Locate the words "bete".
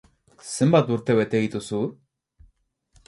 1.21-1.43